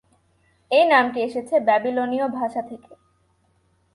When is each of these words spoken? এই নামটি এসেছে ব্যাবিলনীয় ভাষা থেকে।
এই 0.71 0.85
নামটি 0.85 1.19
এসেছে 1.21 1.55
ব্যাবিলনীয় 1.59 2.27
ভাষা 2.29 2.61
থেকে। 2.61 2.91